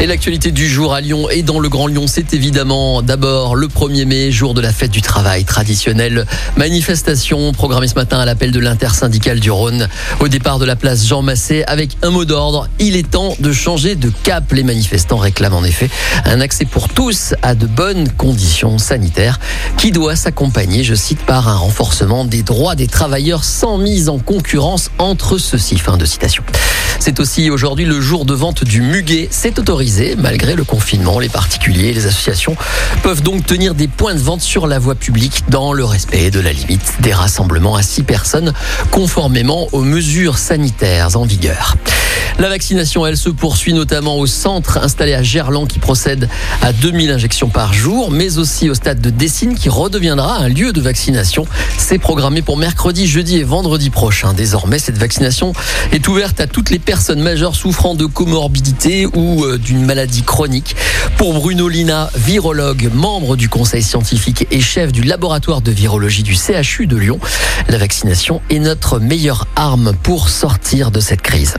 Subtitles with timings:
[0.00, 3.68] Et l'actualité du jour à Lyon et dans le Grand Lyon, c'est évidemment d'abord le
[3.68, 6.26] 1er mai, jour de la fête du travail traditionnelle.
[6.56, 9.88] Manifestation programmée ce matin à l'appel de l'intersyndicale du Rhône
[10.20, 12.68] au départ de la place Jean Massé avec un mot d'ordre.
[12.80, 14.52] Il est temps de changer de cap.
[14.52, 15.88] Les manifestants réclament en effet
[16.24, 19.38] un accès pour tous à de bonnes conditions sanitaires
[19.78, 24.18] qui doit s'accompagner, je cite, par un renforcement des droits des travailleurs sans mise en
[24.18, 25.78] concurrence entre ceux-ci.
[25.78, 26.42] Fin de citation.
[27.06, 29.28] C'est aussi aujourd'hui le jour de vente du muguet.
[29.30, 31.18] C'est autorisé malgré le confinement.
[31.18, 32.56] Les particuliers et les associations
[33.02, 36.40] peuvent donc tenir des points de vente sur la voie publique dans le respect de
[36.40, 38.54] la limite des rassemblements à 6 personnes
[38.90, 41.76] conformément aux mesures sanitaires en vigueur.
[42.40, 46.28] La vaccination, elle se poursuit notamment au centre installé à Gerland qui procède
[46.62, 50.72] à 2000 injections par jour, mais aussi au stade de Dessine qui redeviendra un lieu
[50.72, 51.46] de vaccination.
[51.78, 54.32] C'est programmé pour mercredi, jeudi et vendredi prochain.
[54.32, 55.52] Désormais, cette vaccination
[55.92, 60.74] est ouverte à toutes les personnes majeures souffrant de comorbidité ou euh, d'une maladie chronique.
[61.16, 66.34] Pour Bruno Lina, virologue, membre du conseil scientifique et chef du laboratoire de virologie du
[66.34, 67.20] CHU de Lyon,
[67.68, 71.54] la vaccination est notre meilleure arme pour sortir de cette crise.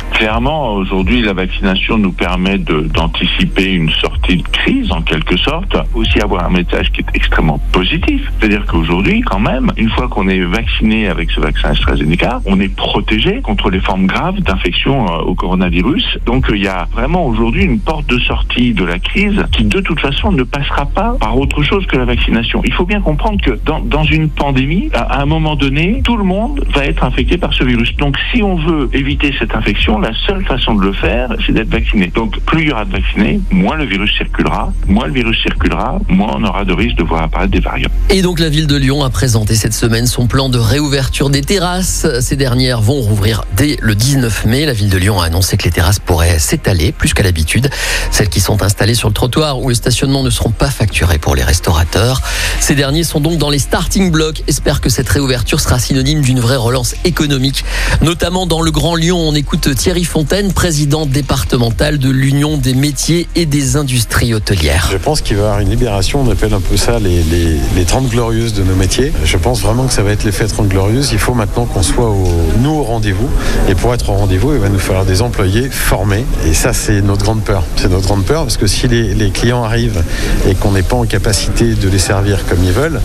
[0.74, 5.76] Aujourd'hui, la vaccination nous permet d'anticiper une sortie de crise, en quelque sorte.
[5.94, 8.22] Aussi avoir un message qui est extrêmement positif.
[8.40, 12.74] C'est-à-dire qu'aujourd'hui, quand même, une fois qu'on est vacciné avec ce vaccin AstraZeneca, on est
[12.76, 16.20] protégé contre les formes graves d'infection euh, au coronavirus.
[16.26, 19.80] Donc, il y a vraiment aujourd'hui une porte de sortie de la crise qui, de
[19.82, 22.62] toute façon, ne passera pas par autre chose que la vaccination.
[22.66, 26.24] Il faut bien comprendre que dans, dans une pandémie, à un moment donné, tout le
[26.24, 27.96] monde va être infecté par ce virus.
[27.98, 31.70] Donc, si on veut éviter cette infection, la seule façon de le faire, c'est d'être
[31.70, 32.08] vacciné.
[32.08, 34.72] Donc, plus il y aura de vaccinés, moins le virus circulera.
[34.88, 37.90] Moins le virus circulera, moins on aura de risque de voir apparaître des variants.
[38.10, 41.42] Et donc, la ville de Lyon a présenté cette semaine son plan de réouverture des
[41.42, 42.08] terrasses.
[42.22, 44.66] Ces dernières vont rouvrir dès le 19 mai.
[44.66, 47.70] La ville de Lyon a annoncé que les terrasses pourraient s'étaler plus qu'à l'habitude.
[48.12, 51.36] Celles qui sont installées sur le trottoir ou le stationnement ne seront pas facturées pour
[51.36, 52.22] les restaurateurs.
[52.60, 54.44] Ces derniers sont donc dans les starting blocks.
[54.48, 57.64] Espère que cette réouverture sera synonyme d'une vraie relance économique,
[58.02, 59.18] notamment dans le Grand Lyon.
[59.18, 64.90] On écoute Thierry Fontaine, président départemental de l'Union des métiers et des industries hôtelières.
[64.92, 67.58] Je pense qu'il va y avoir une libération, on appelle un peu ça les, les,
[67.76, 69.12] les 30 glorieuses de nos métiers.
[69.24, 71.10] Je pense vraiment que ça va être l'effet 30 glorieuses.
[71.12, 72.28] Il faut maintenant qu'on soit au,
[72.60, 73.30] nous au rendez-vous.
[73.70, 76.26] Et pour être au rendez-vous, il va nous falloir des employés formés.
[76.46, 77.64] Et ça, c'est notre grande peur.
[77.76, 80.04] C'est notre grande peur parce que si les, clients arrivent
[80.48, 83.02] et qu'on n'est pas en capacité de les servir comme ils veulent,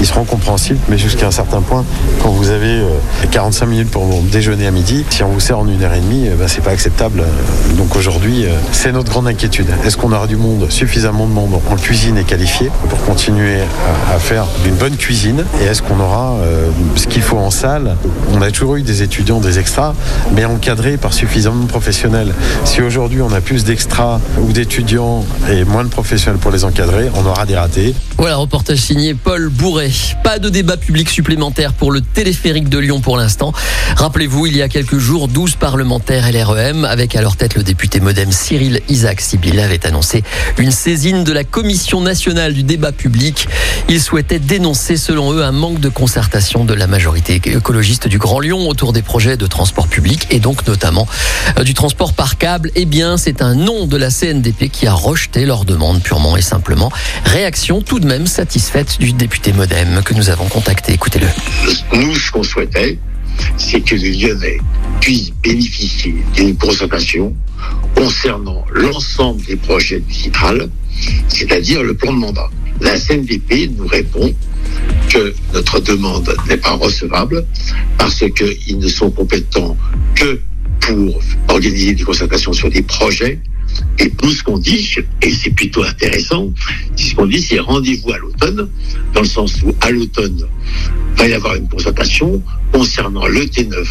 [0.00, 0.78] ils seront compréhensibles.
[0.88, 1.84] Mais jusqu'à un certain point,
[2.22, 2.80] quand vous avez
[3.32, 6.28] 45 minutes pour déjeuner à midi, si on vous sert en une heure et demie,
[6.38, 6.83] ben, c'est pas acceptable.
[7.76, 9.66] Donc aujourd'hui, c'est notre grande inquiétude.
[9.84, 13.60] Est-ce qu'on aura du monde, suffisamment de monde en cuisine et qualifié pour continuer
[14.10, 17.50] à, à faire d'une bonne cuisine Et est-ce qu'on aura euh, ce qu'il faut en
[17.50, 17.96] salle
[18.32, 19.94] On a toujours eu des étudiants, des extras,
[20.34, 22.34] mais encadrés par suffisamment de professionnels.
[22.64, 27.10] Si aujourd'hui on a plus d'extras ou d'étudiants et moins de professionnels pour les encadrer,
[27.14, 27.94] on aura des ratés.
[28.18, 29.90] Voilà, reportage signé Paul Bourret.
[30.22, 33.52] Pas de débat public supplémentaire pour le téléphérique de Lyon pour l'instant.
[33.96, 38.00] Rappelez-vous, il y a quelques jours, 12 parlementaires LREM, avec à leur tête le député
[38.00, 40.24] modem Cyril Isaac Sibyl, avaient annoncé
[40.58, 43.46] une saisine de la Commission nationale du débat public.
[43.88, 48.40] Ils souhaitaient dénoncer, selon eux, un manque de concertation de la majorité écologiste du Grand
[48.40, 51.06] Lyon autour des projets de transport public et donc notamment
[51.58, 52.70] euh, du transport par câble.
[52.76, 56.42] Eh bien, c'est un nom de la CNDP qui a rejeté leur demande purement et
[56.42, 56.90] simplement.
[57.24, 60.94] Réaction tout de même satisfaite du député modem que nous avons contacté.
[60.94, 61.28] Écoutez-le.
[61.92, 62.98] Nous, ce qu'on souhaitait,
[63.58, 64.58] c'est que les Lyonnais
[65.00, 67.34] puissent bénéficier d'une concertation
[67.94, 70.68] concernant l'ensemble des projets du Citral,
[71.28, 72.48] c'est-à-dire le plan de mandat.
[72.80, 74.34] La CNDP nous répond
[75.08, 77.44] que notre demande n'est pas recevable
[77.98, 79.76] parce qu'ils ne sont compétents
[80.14, 80.40] que
[80.80, 83.40] pour organiser des concertations sur des projets.
[83.98, 86.52] Et nous, ce qu'on dit, et c'est plutôt intéressant,
[86.96, 88.68] ce qu'on dit, c'est rendez-vous à l'automne,
[89.12, 90.46] dans le sens où à l'automne,
[91.16, 93.86] va y avoir une concertation concernant le T9,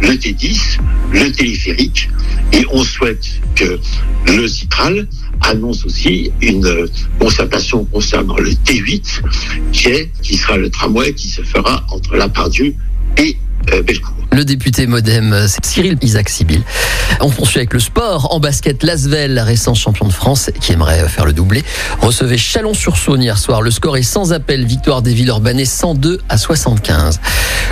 [0.00, 0.78] le T10,
[1.12, 2.08] le téléphérique,
[2.52, 3.78] et on souhaite que
[4.26, 5.06] le Citral
[5.42, 9.22] annonce aussi une concertation concernant le T8,
[9.72, 12.74] qui est, qui sera le tramway qui se fera entre La Pardieu
[13.18, 14.14] et euh, Bellecour.
[14.32, 16.62] Le député modem, c'est Cyril Isaac Sibyl.
[17.20, 18.34] On poursuit avec le sport.
[18.34, 21.62] En basket, Lasvel, récent champion de France, qui aimerait faire le doublé,
[22.00, 23.60] recevait Chalon-sur-Saône hier soir.
[23.60, 24.64] Le score est sans appel.
[24.64, 27.20] Victoire des Villeurbanais 102 à 75.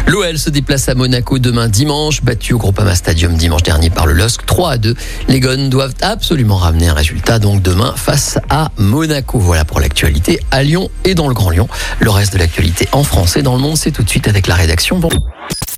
[0.06, 4.12] L'OL se déplace à Monaco demain dimanche, battu au Groupama Stadium dimanche dernier par le
[4.12, 4.94] LOSC 3 à 2.
[5.28, 9.38] Les Gones doivent absolument ramener un résultat donc demain face à Monaco.
[9.38, 11.69] Voilà pour l'actualité à Lyon et dans le Grand Lyon.
[12.00, 14.46] Le reste de l'actualité en France et dans le monde, c'est tout de suite avec
[14.46, 14.98] la rédaction.
[14.98, 15.10] Bon.